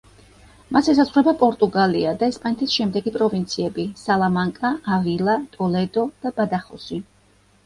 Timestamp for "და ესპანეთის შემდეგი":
2.23-3.13